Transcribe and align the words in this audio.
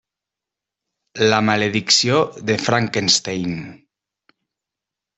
La 1.33 1.41
maledicció 1.51 2.19
de 2.51 2.57
Frankenstein. 2.65 3.55